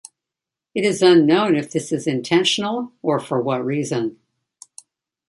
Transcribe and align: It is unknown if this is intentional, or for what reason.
It 0.73 0.83
is 0.83 1.03
unknown 1.03 1.55
if 1.55 1.71
this 1.71 1.91
is 1.91 2.07
intentional, 2.07 2.91
or 3.03 3.19
for 3.19 3.39
what 3.39 3.63
reason. 3.63 4.17